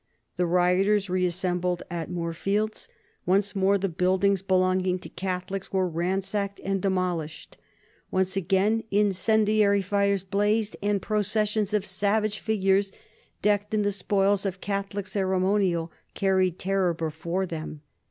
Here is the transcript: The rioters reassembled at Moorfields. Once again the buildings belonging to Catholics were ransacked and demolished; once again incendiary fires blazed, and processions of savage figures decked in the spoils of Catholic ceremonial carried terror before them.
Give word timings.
The 0.35 0.47
rioters 0.47 1.11
reassembled 1.11 1.83
at 1.91 2.09
Moorfields. 2.09 2.89
Once 3.27 3.51
again 3.55 3.79
the 3.81 3.87
buildings 3.87 4.41
belonging 4.41 4.97
to 4.97 5.09
Catholics 5.09 5.71
were 5.71 5.87
ransacked 5.87 6.59
and 6.63 6.81
demolished; 6.81 7.55
once 8.09 8.35
again 8.35 8.83
incendiary 8.89 9.83
fires 9.83 10.23
blazed, 10.23 10.75
and 10.81 11.03
processions 11.03 11.71
of 11.71 11.85
savage 11.85 12.39
figures 12.39 12.91
decked 13.43 13.75
in 13.75 13.83
the 13.83 13.91
spoils 13.91 14.43
of 14.43 14.59
Catholic 14.59 15.05
ceremonial 15.05 15.91
carried 16.15 16.57
terror 16.57 16.95
before 16.95 17.45
them. 17.45 17.83